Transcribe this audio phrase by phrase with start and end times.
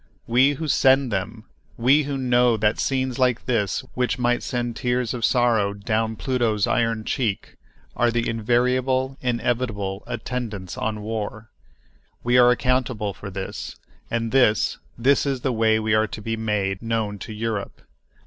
[0.25, 5.23] We who send them—we who know that scenes like this, which might send tears of
[5.23, 7.55] sorrow "down Pluto's iron cheek,"
[7.95, 13.75] are the invariable, inevitable attendants on war—we are accountable for this.
[14.09, 17.83] And this—this is the way we are to be made known to Europe.